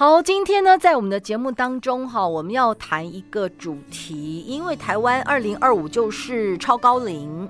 [0.00, 7.46] 好，今天呢，在我们的节目当中，哈，我们要谈一个主题，因为台湾二零二五就是超高龄，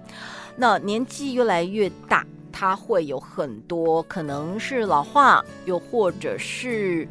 [0.56, 7.06] 那年纪越来越大，它会有很多可能是老化，又或者是，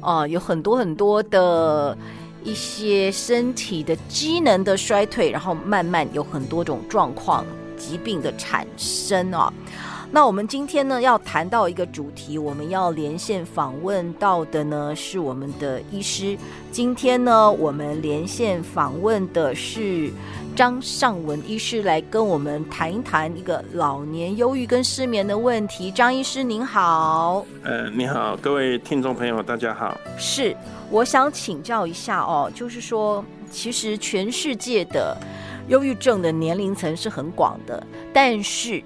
[0.00, 1.98] 呃，有很多很多的
[2.44, 7.44] 一些身体的机能的衰退，然后慢慢有很多种状况、
[7.76, 9.52] 疾病的产生啊。
[10.14, 16.38] 那我们今天呢，要谈到一个主题，我们要连线访问到的呢是我们的医师。
[16.70, 20.12] 今天呢，我们连线访问的是
[20.54, 25.90] 张尚文医师，来跟我们谈一谈一个老年忧郁跟失眠的问题。
[25.90, 27.44] 张医师您好。
[27.64, 29.98] 呃，你好，各位听众朋友，大家好。
[30.16, 30.56] 是，
[30.92, 35.16] 我想请教一下哦，就是说，其实全世界的
[35.66, 38.80] 忧郁症的年龄层是很广的，但是。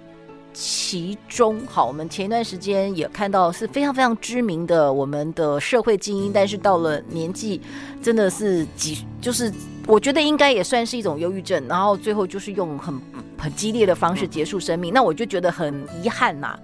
[0.53, 7.61] 其中，好，我们前一段时间也看到是非常非常知名的我们的社会精英，但是到了年纪，
[8.03, 9.53] 真的是几，就是
[9.87, 13.01] 我觉得应该也算是一种忧郁症，然后最后就是用很
[13.37, 16.59] 很激烈的方式结束生命，那我就觉得很遗憾呐、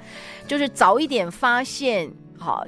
[0.46, 2.64] 就是早一点发现，好。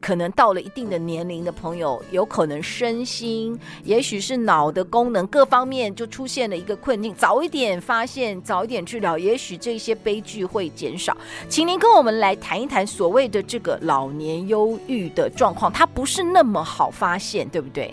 [0.00, 7.14] 可能到了一定的年龄的朋友，有可能身心，也许是脑的功能各方面就出现了一个困境。
[7.14, 11.16] 早一点发现，早一点治疗，也许这些悲剧会减少。
[11.48, 17.92] 请您跟我们来谈一谈所谓的这个老年忧郁的状况，它不是那么好发现，对不对？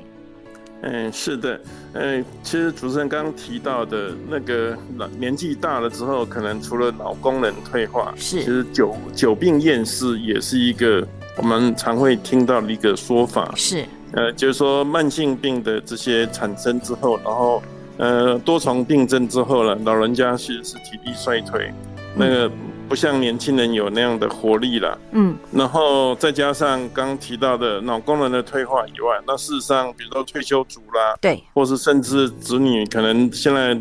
[0.82, 1.60] 嗯，是的。
[1.94, 11.08] 嗯，其实主持人刚刚提到的那个老年纪大了之后，可能除了脑功能退化，是，其实久久病厌世也是一个。
[11.36, 17.64] 我们常会听到的一个说法是，呃，就是说慢性病的这些产生之后，然后
[17.98, 22.52] 呃多重病症之后了，老人家其实是体力衰退，嗯、那个
[22.88, 33.76] 不像年轻人有那样的活力了，嗯，然后再加上刚刚提到的脑功能的退化以外，那事实上比如说退休族啦，对，或是甚至子女可能现在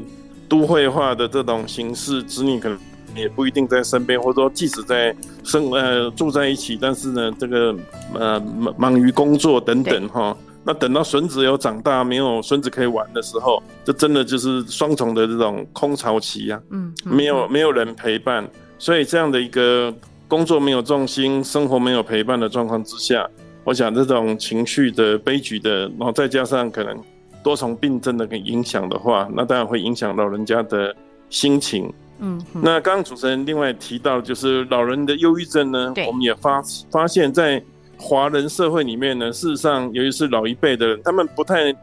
[0.49, 2.79] 都会化的这种形式，子女可能。
[3.15, 5.15] 也不一定在身边，或者说即使在
[5.45, 7.75] 生呃住在一起，但是呢，这个
[8.15, 19.93] 呃忙忙于工作等等哈，那等到孙子有长大，没有孙子可以玩的时候，这真的就是双重的这种空巢期啊，嗯，没有没有人陪伴，所以这样的一个
[20.29, 23.29] 工作没有重心，生活没有陪伴的状况之下，
[23.65, 26.97] 我想这种情绪的悲剧的，然后再加上可能
[27.43, 30.95] 多重病症的影响的话，那当然会影响老人家的
[31.29, 31.93] 心情。
[32.25, 37.61] 嗯，那刚刚主持人另外提到，就是老人的忧郁症呢，我们也发发现，在
[37.99, 41.75] 华人社会里面呢，事实上，尤其是老一辈的人，他们不太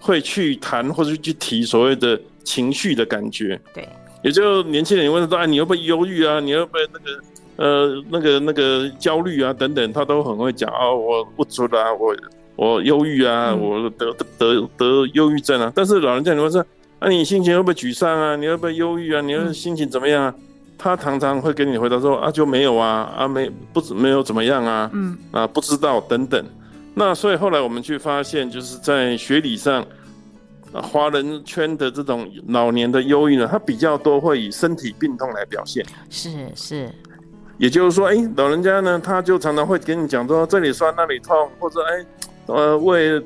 [0.00, 3.60] 会去谈或者去提所谓的情绪的感觉。
[3.74, 3.86] 对，
[4.22, 6.40] 也就年轻人问说，哎，你会不会忧郁啊？
[6.40, 7.22] 你会不会那个
[7.56, 9.52] 呃那个那个焦虑啊？
[9.52, 12.16] 等等，他都很会讲啊，我不足啊，我
[12.56, 15.70] 我忧郁啊，嗯、我得得得忧郁症啊。
[15.74, 16.64] 但是老人家你会说。
[17.02, 18.36] 那、啊、你心情会不会沮丧啊？
[18.36, 19.20] 你会不会忧郁啊？
[19.20, 20.32] 你会心情怎么样啊？
[20.36, 20.44] 嗯、
[20.78, 26.44] 他常常会给你回答说啊，就没有啊，啊没不没有怎么样啊，嗯啊不知道等等。
[26.94, 29.84] 那所以后来我们去发现，就是在学理上，
[30.72, 35.84] 啊华人圈的这种老年的忧郁呢，它比较多会以身体病痛来表现。
[36.08, 36.88] 是是，
[37.58, 42.06] 也就是说，哎、欸，老人家呢，他就常常会跟你讲说这里酸那里痛，或者哎、欸、
[42.46, 43.20] 呃胃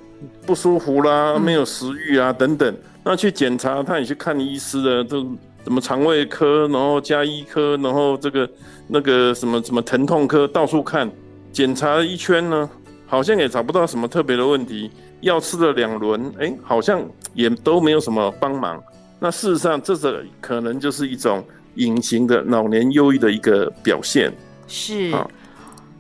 [0.47, 2.75] 不舒服啦，没有食欲啊、嗯、等等。
[3.09, 5.23] 那去检查，他也去看医师的，都
[5.63, 8.51] 什么肠胃科，然后加医科，然后这个
[8.89, 11.09] 那个什么什么疼痛科，到处看，
[11.53, 12.69] 检查了一圈呢，
[13.07, 14.91] 好像也找不到什么特别的问题。
[15.21, 17.01] 药吃了两轮，哎，好像
[17.33, 18.83] 也都没有什么帮忙。
[19.21, 21.45] 那事实上，这个可能就是一种
[21.77, 24.33] 隐形的老年忧郁的一个表现。
[24.67, 25.15] 是，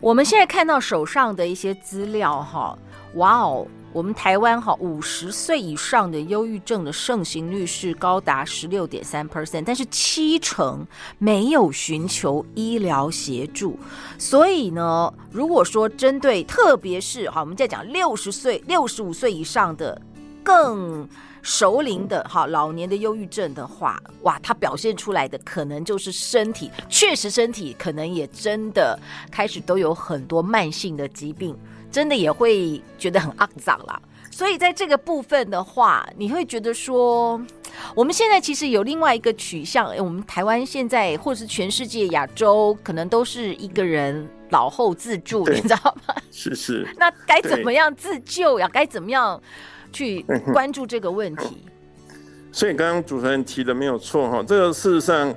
[0.00, 2.76] 我们现在看到手上的一些资料，哈，
[3.14, 3.64] 哇哦。
[3.96, 13.78] 我们台湾哈五十岁以上的忧郁症的盛行率是高达十六点三 percent，但是七成没有寻求医疗协助。
[14.18, 19.98] 所以呢，如果说针对特别是哈，我们在讲六十岁、六十五岁以上的
[20.44, 21.08] 更
[21.40, 29.00] 熟龄的哈老年的忧郁症的话，哇，它表现出来的可能就是身体确实身体可能也真的
[29.30, 31.56] 开始都有很多慢性的疾病。
[31.96, 33.98] 真的也会觉得很肮脏啦。
[34.30, 37.40] 所以在这个部分的话，你会觉得说，
[37.94, 46.14] 我们现在其实有另外一个取向，我们台湾现在或是全世界亚洲，可能都是一个人老后自助，你知道吗？
[46.30, 46.86] 是是。
[46.98, 48.68] 那该怎么样自救呀？
[48.70, 49.40] 该怎么样
[49.90, 50.20] 去
[50.52, 51.64] 关注这个问题？
[52.52, 55.34] 所以刚刚主持人提的没有错哈，这个事实上，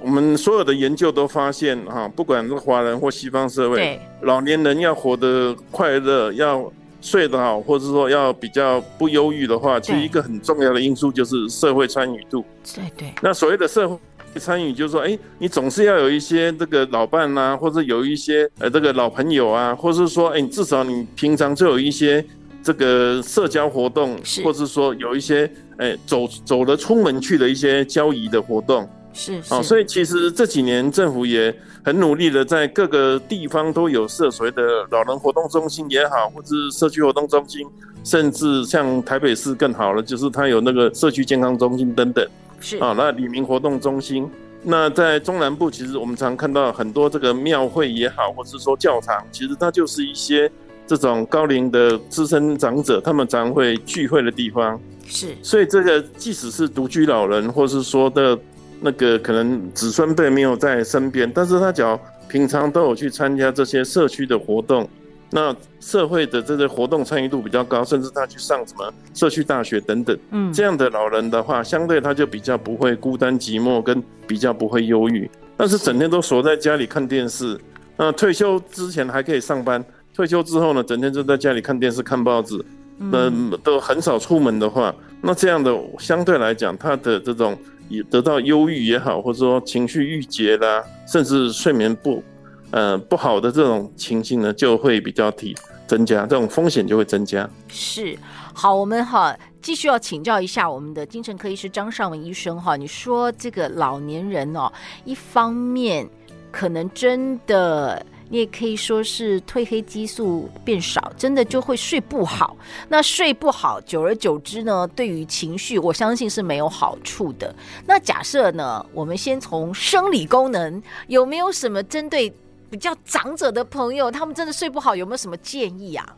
[0.00, 6.72] 我们所有的研究都发现哈，不管是华人或西方社会，老年人要活得快乐，要。
[7.00, 12.44] 睡得好，或者说要比较不忧郁的话，其实一个很重要的因素就是社会参与度。
[12.74, 13.14] 对对。
[13.22, 13.96] 那所谓的社会
[14.34, 22.22] 参与，就是说，哎，你总是要有一些这个老伴啊，或者有一些呃这个老朋友啊，或者是说，哎，你至少你平常就有一些
[22.64, 28.90] 这个社交活动，或者是说有一些哎走走了出门去的一些交谊的活动。
[29.12, 29.54] 是，是。
[29.54, 31.54] 哦，所以其实这几年政府也。
[31.84, 37.66] 很努力的在各个地方都有设所谓的老人活动中心也好，或者是社区活动中心，
[38.04, 42.28] 甚至像台北市更好了，就是它有那个社区健康中心等等。
[42.60, 44.28] 是啊，那里民活动中心，
[44.62, 50.50] 那在中南部其实我们常看到很多这个庙会也好，或者是说教堂，其实它就是一些
[50.86, 54.78] 这种高龄的资深长者，他们常会聚会的地方。
[55.06, 58.38] 是，所以这个即使是独居老人，或是说的。
[58.80, 64.88] 那个可能子孙辈没有在身边，但是他只要平常都有去参加这些社区的活动，
[65.30, 75.28] 那社会的这些活动参与度比较高，甚至他去上什么社区大学等等，嗯，这样的老人的话，相对他就比较不会孤单寂寞，跟比较不会忧郁。
[75.56, 77.58] 但是整天都锁在家里看电视，
[77.96, 79.84] 那退休之前还可以上班，
[80.14, 82.64] 退休之后呢，整天就在家里看电视、看报纸，
[82.98, 83.28] 那
[83.64, 87.58] 都很少出门的话，那这样的相对来讲，他的这种。
[87.88, 92.22] 也得到忧郁也好，或者说情绪郁结啦，甚至睡眠不，
[92.70, 95.54] 呃不好的这种情形呢，就会比较提
[95.86, 97.48] 增加，这种风险就会增加。
[97.68, 98.18] 是，
[98.52, 104.72] 好，我们哈继续要请教一下我们的精神科医师张尚文医生哈，你说这个老年人哦，
[105.04, 106.08] 一方面
[106.52, 108.04] 可能真的。
[108.30, 112.56] 你也可以说是褪黑激素变少，真的就会睡不好。
[112.88, 117.54] 那睡不好，久而久之呢，对于情绪，我相信是没有好处的。
[117.86, 122.30] 那假设呢，我们先从生理功能，有没有什么针对
[122.68, 126.16] 比较长者的朋友，他们真的睡不好，有没有什么建议啊？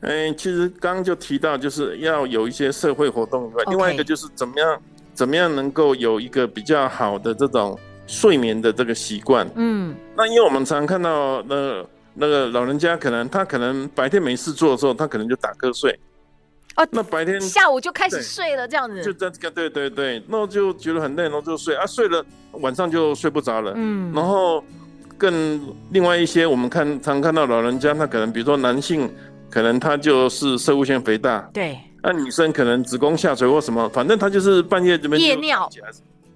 [0.00, 4.80] 嗯，其实刚刚就提到，就是要有一些社会活动.另外一个就是怎么样，
[5.12, 7.76] 怎么样能够有一个比较好的这种。
[8.06, 15.98] 睡眠的这个习惯，嗯，那因为我们常常看到那那个老人家，可能他可能白天没事做的时候，他可能就打瞌睡，
[16.76, 24.62] 哦，那白天下午就开始睡了，这样子，就这个，对对对，那就觉得很累，然后就睡啊，睡了晚上就睡不着了，嗯，然后
[25.18, 25.60] 更
[25.90, 29.10] 另外一些，我们看常看到老人家，他可能比如说男性，
[29.50, 35.68] 可能他就是射物腺肥大，对，那女生可能子宫下垂或什么，反正他就是半夜这边夜尿。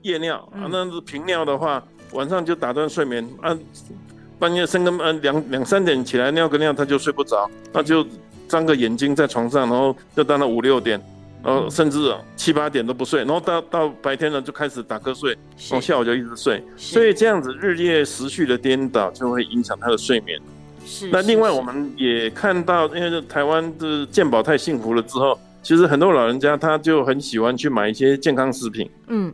[0.02, 1.82] 夜尿啊，那是频尿的话，
[2.12, 3.56] 晚上就打断睡眠啊，
[4.38, 8.06] 半夜深更呃两两三点起来尿个尿，他就睡不着，那就
[8.48, 11.00] 张个眼睛在床上，然后就到了五六点，
[11.44, 15.32] 然后甚至七八点都不睡，然后到到白天呢就开始打瞌睡，
[15.68, 20.40] 然后下午就一直睡，所以这样子日夜时序的颠倒就会影响他的睡眠。
[20.86, 21.08] 是。
[21.12, 28.90] 那另外我们也看到，因为台湾的健保太幸福了之后，其实很多老人家他就很喜欢去买一些健康食品。
[29.08, 29.32] 嗯。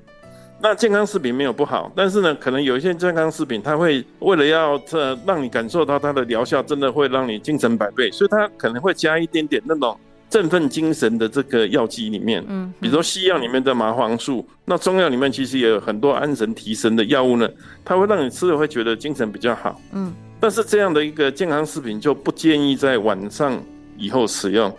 [0.58, 9.96] 那健康食品没有不好，但是呢，可能有一些健康食品，它会为了要这让你感受到它的疗效，真的会让你精神百倍，所以它可能会加一点点那种
[10.30, 12.42] 振奋精神的这个药剂里面。
[12.48, 17.46] 嗯，比如说西药里面的麻黄素，那中药里面其实也有很多安神提神的药物呢，
[17.84, 19.78] 它会让你吃了会觉得精神比较好。
[19.92, 20.10] 嗯，
[20.40, 23.62] 但是这样的一个健康食品就不建议在晚上
[23.98, 24.74] 以后使用，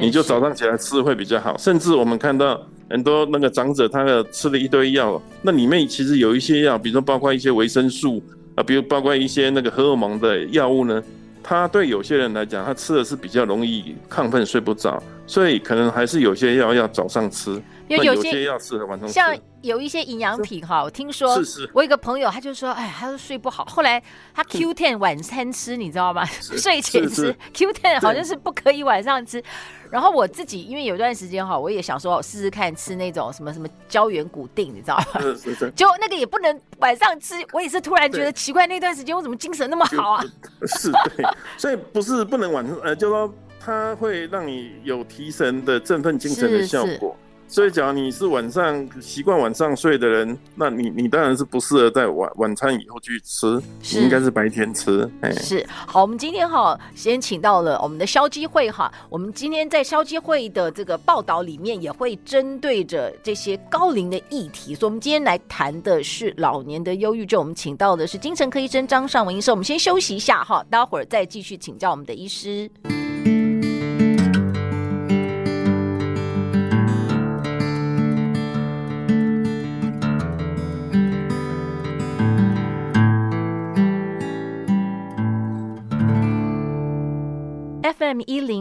[0.00, 2.58] 你就早上起来吃会比较好，甚至我们看到。
[2.90, 8.20] 很多那个长者，他的吃了一堆药，那里面其实有一些药，比如说包括一些维生素
[8.56, 11.00] 啊，比如包括一些那个荷尔蒙的药物呢，
[11.40, 17.50] 他对有些人来讲，他吃的是比较容易亢奋睡不着，所以可能还是有些药要早上吃。
[17.86, 24.02] 因为有些药适合晚上吃，像有一些营养品哈，我听说，是是，我有一个朋友他就说，哎，他说睡不好，后来
[24.34, 26.24] 他 Q10 晚餐吃，你知道吗？
[26.40, 29.42] 睡前吃 Q10 好像是不可以晚上吃。
[29.90, 35.20] 然后我自己因为有段时间哈，我也想说试试看吃那种什么什么胶原骨定，你知道吗？
[35.20, 35.70] 是是是。
[35.74, 40.24] 就那个也不能晚上吃，我也是突然觉得奇怪，那段时间我怎么精神那么好啊？
[40.78, 41.26] 是，对，
[41.56, 47.16] 所以不是不能晚上，呃，就说它会让你有提神的振奋精神的效果。
[47.50, 53.60] 所以，假如你是晚上习惯晚上睡的人，那你你当然是不适合在晚晚餐以后去吃，
[53.92, 55.10] 你应该是白天吃。
[55.20, 67.40] 哎，是好，我们今天哈先请到了我们的消基会哈，我们今天在消基会的这个报道里面也会针对着这些高龄的议题，所以我们今天来谈的是老年的忧郁症。
[67.40, 72.70] 我们请到的是精神科医生张尚文医生，我们先休息一下哈，待会儿再继续请教我们的医师。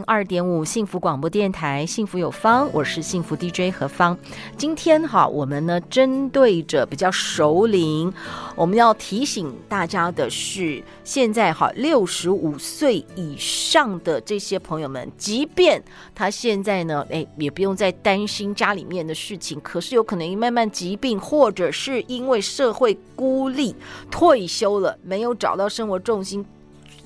[0.09, 4.17] 二点五幸福广播电台，幸福有方，我是幸福 DJ 何芳。
[4.57, 8.11] 今天哈，我们呢针对着比较熟龄，
[8.55, 15.79] 我们要提醒大家的是，现在哈六十五岁以上的这些朋友们，即便
[16.15, 23.75] 他现在呢，哎，也不用再担心家里面的事情，可是有可能慢慢疾病，或者是因为社会孤立，
[24.09, 26.43] 退休了，没有找到生活重心。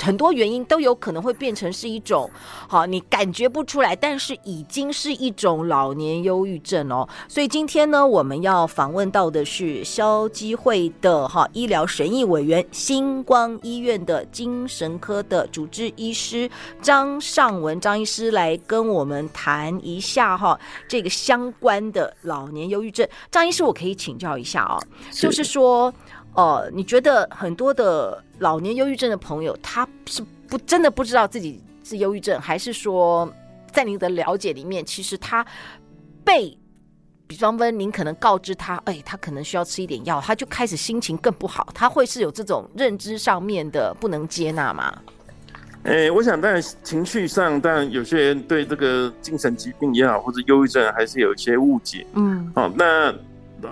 [0.04, 2.30] 很多原因都有可能会变成是一种，
[2.68, 7.08] 好，你感觉不出来，但是已经是一种老年忧郁症哦。
[7.30, 16.50] 所以今天呢，我们要访问到的是消基会的哈医疗审议委员，星光医院的精神科的主治医师
[16.82, 23.08] 张尚文张医师来跟我们谈一下哈这个相关的老年忧郁症。
[23.32, 24.78] 张医师，我可以请教一下哦，
[25.12, 25.94] 就是说。
[26.36, 33.32] 哦，你觉得很多的老年忧郁症的朋友，他是不真的不知道自己是忧郁症，还是说
[33.72, 35.46] 在您的了解里面，其实他
[36.26, 36.58] 被，
[37.28, 44.92] 比方说您可能告知他，哎，他可能需要吃一点药，他就开始心情更不好，他会是有这种认知上面的不能接纳吗？
[45.84, 52.08] 哎，我想当然情绪上，当然有些人对这个精神疾病也好，或者忧郁症还是有一些误解。
[52.16, 53.14] 嗯，好，那。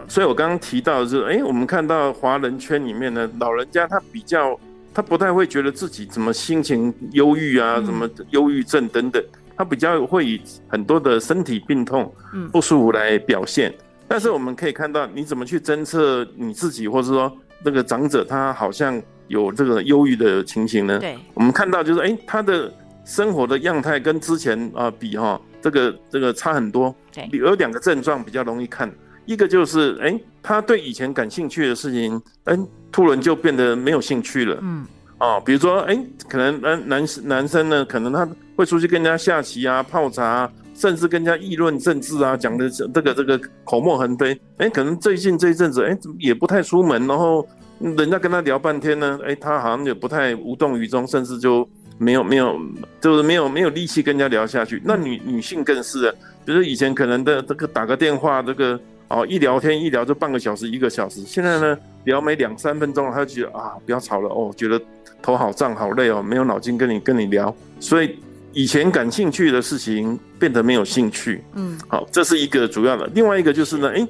[0.08, 4.60] 所以，我刚刚提到的是，哎，我们看到华人圈里面呢，老人家他比较，
[4.94, 9.24] 他不太会觉得自己怎么心情忧郁啊，什么忧郁症等等，
[9.56, 12.14] 他比较会以很多的身体病痛、
[12.52, 13.74] 不舒服来表现。
[14.08, 17.32] 但是我们可以看到，你怎么去侦测你自己，或者说
[17.64, 21.00] 那个长者他好像有这个忧郁的情形呢？
[21.00, 22.72] 对，我们看到就是，哎，他的
[23.06, 26.94] 生活的样态跟之前啊比哈，这个这个差很多。
[27.14, 28.92] 对，有两个症状比较容易看。
[29.26, 32.58] 一个就是，哎，他对以前感兴趣的事情，哎，
[32.92, 34.58] 突然就变得没有兴趣了。
[34.62, 34.86] 嗯，
[35.20, 35.98] 哦，比如说，哎，
[36.28, 44.38] 可能男男男生呢，可能他会出去跟人家下棋啊、泡茶啊，甚至跟人家议论政治啊，讲的这个这个口沫横飞。
[44.58, 47.48] 哎，可能最近这一阵子，哎，也不太出门，然后
[47.80, 51.68] 人家跟他聊半天呢，哎，他好像也不太无动于衷，甚至就
[52.00, 52.60] 没有没有，
[53.00, 54.82] 就是没有没有力气跟人家聊下去。
[54.84, 56.14] 那女女性更是啊，
[56.44, 58.80] 比如说以前可能的这个打个电话，这个。
[59.12, 64.82] 哦，一聊天一聊就半个小时一个小时，现在呢聊没两三分钟，他就觉得啊不要吵了哦，觉得
[65.22, 68.18] 头好胀好累哦，没有脑筋跟你跟你聊，所以
[68.54, 71.44] 以前感兴趣的事情变得没有兴趣。
[71.54, 73.06] 嗯，好，这是一个主要的。
[73.14, 74.08] 另外一个就是呢，哎，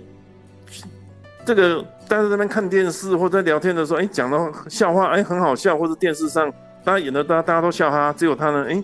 [1.45, 6.51] 这个大家在那边看电视或者在聊天的时候，哎，讲到笑话，哎，很好笑，或者电视上
[6.83, 8.83] 大家演的，大家大家都笑哈，只有他呢，哎，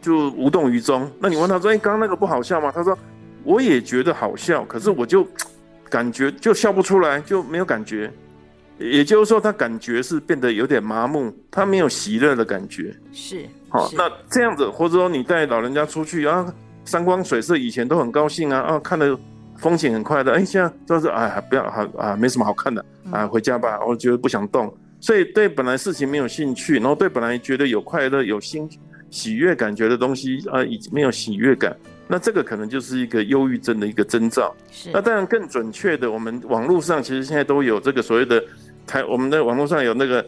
[0.00, 1.10] 就无动于衷。
[1.20, 2.70] 那你问他说，哎，刚刚那个不好笑吗？
[2.74, 2.96] 他说
[3.44, 5.26] 我也觉得好笑，可是我就。
[5.92, 8.10] 感觉就笑不出来，就没有感觉，
[8.78, 12.96] 也就是说，他感觉是变得有点麻木，他没有喜乐的感觉。
[13.12, 16.50] 是，好，那这样子，或者说你带老人家出去啊，
[16.86, 19.14] 山光水色，以前都很高兴啊，啊，看的
[19.58, 28.66] 风景很快的，哎，现在就是哎，不要啊啊，没什么好看的啊，回家吧，我觉得不想动，所以对本来事情没有兴趣，然后对本来觉得有快乐、有心
[29.10, 31.76] 喜悦感觉的东西啊，已经没有喜悦感。
[32.12, 34.54] 那这个可能就是一个忧郁症的一个征兆。
[34.70, 34.90] 是。
[34.92, 38.44] 那当然更准确的，我们网络上其实现在都有这个所谓的
[38.86, 40.22] 台，我们的网络上有那个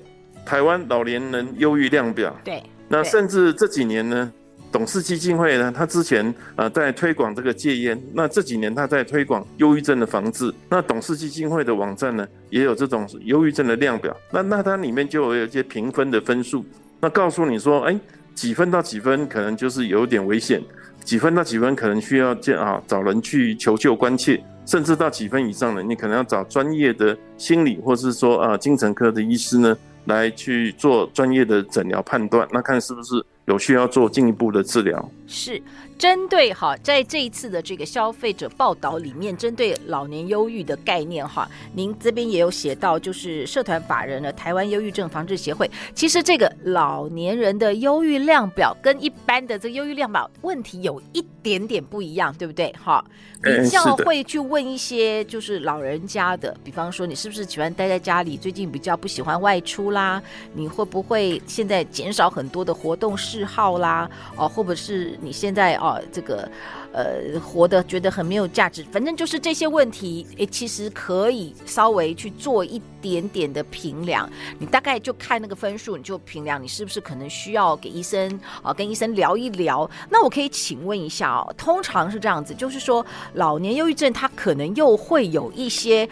[0.46, 2.34] 台湾老年人忧郁量表。
[2.42, 2.62] 对。
[2.88, 4.32] 那甚至这几年呢，
[4.72, 10.50] 董事基金会呢，他之前呃在推广这个戒烟，那这几年他在推广忧郁症的防治。
[10.70, 14.16] 那董事基金会的网站呢，也有这种忧郁症的量表。
[14.30, 16.64] 那那它里面就有一些评分的分数，
[16.98, 18.00] 那告诉你说，哎，
[18.34, 20.62] 几分到几分可能就是有点危险。
[21.04, 35.10] 几分到几分可能需要见啊，找人去求救关切，甚至到几分以上的，你可能要找专业的心理或是说啊精神科的医师呢来去做专业的诊疗判断，那看是不是有需要做进一步的治疗。
[35.26, 35.60] 是
[35.98, 52.70] 针对哈，在这一次的这个消费者报道里面，针对老年忧郁的概念哈，您这边也有写到，就是社团法人的台湾忧郁症防治协会，其实这个老年人的忧郁量表跟一般的这个忧郁量表问题有一点点不一样，对不对？
[52.72, 53.02] 哈，
[53.42, 60.22] 比较会去问一些就是老人家的，比方说你是不是喜欢待在家里，最近比较不喜欢外出啦？
[60.52, 64.08] 你会不会现在减少很多的活动嗜好啦？
[64.36, 66.48] 哦，或者是你现在哦，这个
[66.92, 74.30] 呃，活得觉得很没有价值，反正就是这些问题，诶，其实可以稍微去做一点点的评量。
[74.60, 79.90] 你大概就看那个分数，你就评量你是不是可能需要给医生啊，跟医生聊一聊。
[80.08, 86.08] 那我可以请问一下哦，通常是这样子，就是说老年忧郁症它可能又会有一些。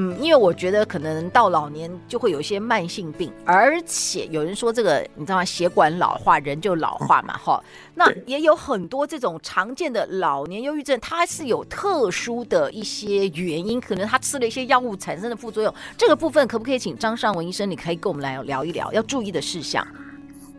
[0.00, 5.44] 嗯，因为我觉得可能到老年就会有一些慢性病，而且有人说这个你知道吗？
[5.44, 7.62] 血管老化，人就老化嘛，哈。
[7.94, 15.74] 那也有很多这种常见的老年忧郁症，它是有特殊的一些原因，可能他吃了一些药物产生的副作用。
[15.98, 19.86] 这个部分可不可以请张尚文医生，你可以跟我们来聊一聊要注意的事项？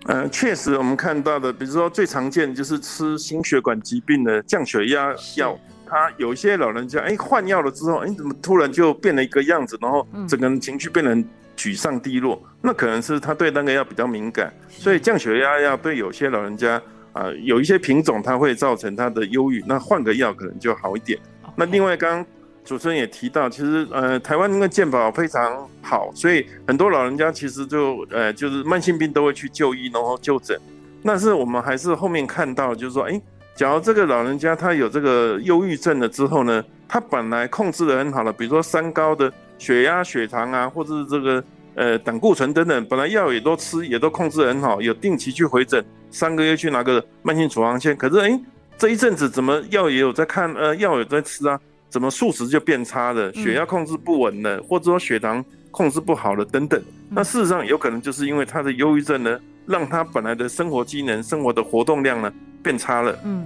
[0.05, 5.57] 嗯、呃，确实我们看到的，比如说最常见就是吃心血管疾病的降血压药。
[5.91, 11.13] 他有一些老人家，哎，换药了之后，哎，怎么突然就变了一个样子，然后整个人情绪变得
[11.57, 12.41] 沮丧低落？
[12.61, 16.77] 那可能是他对那个药比较敏感，所以降血压药对有些老人家
[17.11, 21.19] 啊、呃，有一些品种它会造成他的忧郁，那换个药可能就好一点。
[21.57, 22.25] 那另外，刚刚
[22.63, 30.57] 主持人也提到，其实呃，台湾因为健保非常好，所以很多老人家其实就呃，就是慢性病都会去就医，然后就诊。
[31.03, 33.21] 但是我们还是后面看到，就是说，哎。
[33.55, 41.43] 假如这个老人家他有这个忧郁症了之后呢，他本来控制的很好了，比如说三高的血压、血糖啊，或者是这个
[41.75, 47.95] 呃胆固醇等等，本来药也都吃，也都控制得很好，有定期去回诊，三个月去拿个慢性处方签。
[47.95, 48.39] 可是哎，
[48.77, 56.81] 这一阵子怎么药也有在看，呃，药也在吃啊，怎么数值就变差了，血压控制不稳了，或者说血糖控制不好了等等。
[57.09, 62.31] 那事实上有可能就是因为他的忧郁症呢，让他本来的生活机能、生活的活动量呢。
[62.63, 63.43] 变差了，嗯，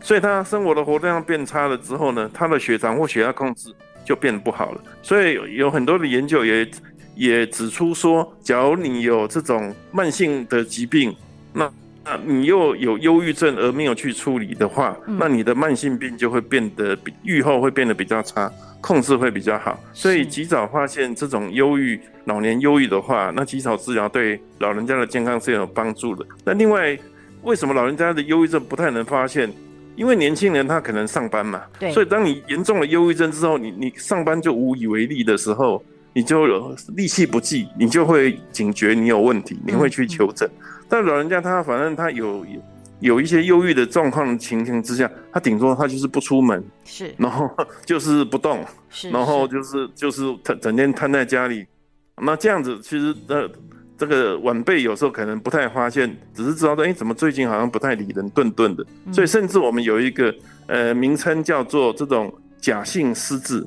[0.00, 4.80] 所以他生活的活动量变差了之后呢，他的血糖或血压控制就变得不好了。
[5.02, 6.70] 所以有很多的研究也
[7.16, 11.12] 也指出说，假如你有这种慢性的疾病，
[11.52, 11.68] 那
[12.04, 18.50] 那你又有忧郁症而没有去处理的话，那你的慢性病就会变得比预后会变得比较差，
[18.80, 19.78] 控制会比较好。
[19.92, 26.26] 所以及早发现这种忧郁、老年忧郁的话，那及早治疗对老人家的健康是有帮助的。
[26.44, 26.98] 那另外。
[27.44, 29.52] 为什么老人家的忧郁症不太能发现？
[29.96, 31.60] 因为年轻人他可能上班嘛，
[31.92, 40.48] 所以当你严重的忧郁症之后，你你上班就无以为力的时候，你就力气不济，你就会警觉你有问题，你会去求诊。
[40.88, 42.44] 但老人家他反正他有
[43.00, 47.50] 有一些忧郁的状况的情形之下，他顶多他就是不出门，是，然后
[47.86, 51.66] 就是不动，是，然后就是就是他整天瘫在家里，
[52.20, 53.50] 那这样子其实呃。
[53.98, 58.84] 这个晚辈有时候可能不太发现，只是知道说，哎，怎么最近好像不太理人，顿顿的。
[59.12, 60.34] 所以甚至我们有一个
[60.66, 63.64] 呃名称叫做这种假性失智，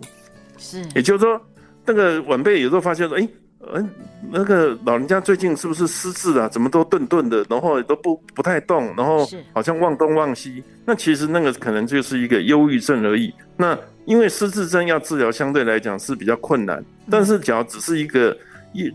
[0.58, 1.42] 是，也就是说，
[1.86, 3.28] 那个晚辈有时候发现说，哎，
[3.74, 3.90] 嗯，
[4.32, 6.48] 那个老人家最近是不是失智啊？
[6.50, 10.64] 怎么都顿顿的，然后都不不太动，然后好像忘东忘西。
[10.86, 13.34] 那其实那个可能就是一个忧郁症而已。
[13.58, 18.38] 那因为失智症要治疗相对来讲是比较困难，但是只要只是一个
[18.74, 18.94] 一。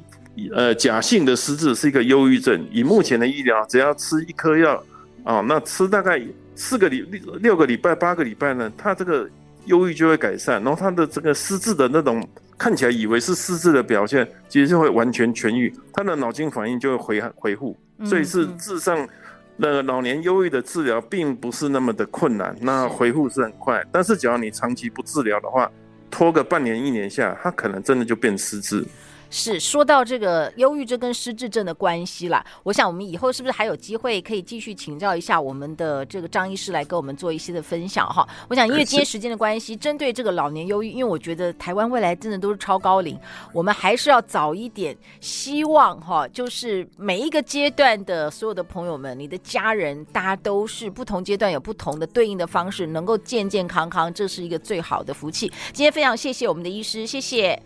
[0.55, 2.67] 呃，假性的失智是一个忧郁症。
[2.71, 4.83] 以目前的医疗，只要吃一颗药，
[5.23, 6.23] 啊，那吃大概
[6.55, 9.29] 四个礼六六个礼拜、八个礼拜呢，他这个
[9.67, 12.27] 忧郁就会改善，然后他的这个失智的那种
[12.61, 17.75] 看起来以为是失智的表现，其实就会完全痊愈，他的脑筋反应就会回回复。
[18.05, 19.09] 所以是事实上，
[19.57, 23.83] 那个老年忧郁的治疗并不是那么的困难，那回复是很快。
[23.91, 25.73] 但是只要你长期不治疗的话，
[26.11, 28.85] 拖个半年一年下，他可能真的就变失智。
[29.31, 38.29] 是说到这个忧郁症跟失智症的关系啦，我想我们以后是不是还有机会可以继续请教一下我们的这个张医师来跟我们做一些的分享哈？
[38.49, 43.19] 我想因为今天时间的关系，针对这个老年忧郁，因为我觉得台湾未来真的都是超高龄，
[43.53, 55.51] 我们还是要早一点，希望哈，就是每一个阶段的所有的朋友们，你的家人，大家都是不同阶段有不同的对应的方式，能够健健康康，这是一个最好的福气。
[55.73, 57.61] 今天非常谢谢我们的医师，谢谢，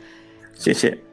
[0.54, 1.04] 谢谢。